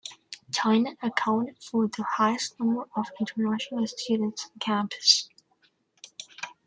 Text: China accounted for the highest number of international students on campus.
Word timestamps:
China 0.51 0.95
accounted 1.03 1.61
for 1.61 1.87
the 1.87 2.01
highest 2.01 2.59
number 2.59 2.85
of 2.95 3.05
international 3.19 3.85
students 3.85 4.45
on 4.45 4.51
campus. 4.59 5.29